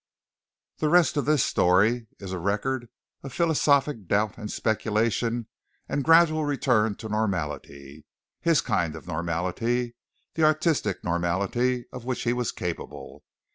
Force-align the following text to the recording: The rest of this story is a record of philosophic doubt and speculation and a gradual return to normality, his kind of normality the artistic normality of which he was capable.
The 0.79 0.89
rest 0.89 1.15
of 1.15 1.25
this 1.25 1.45
story 1.45 2.07
is 2.17 2.31
a 2.31 2.39
record 2.39 2.89
of 3.21 3.33
philosophic 3.35 4.07
doubt 4.07 4.35
and 4.35 4.51
speculation 4.51 5.47
and 5.87 5.99
a 6.01 6.03
gradual 6.03 6.43
return 6.43 6.95
to 6.95 7.07
normality, 7.07 8.05
his 8.39 8.61
kind 8.61 8.95
of 8.95 9.05
normality 9.05 9.93
the 10.33 10.43
artistic 10.43 11.03
normality 11.03 11.85
of 11.93 12.03
which 12.03 12.23
he 12.23 12.33
was 12.33 12.51
capable. 12.51 13.23